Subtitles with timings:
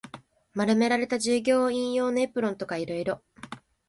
[0.55, 3.21] 丸められた従業員用のエプロンとか色々